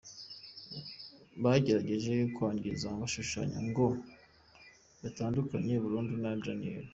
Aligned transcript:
Bagerageje 1.43 2.15
kwangiza 2.35 2.87
bashushanya 2.99 3.47
ko 3.59 3.65
ngo 3.69 3.87
natandukanye 5.01 5.73
burundu 5.83 6.13
na 6.23 6.31
Daniella. 6.43 6.89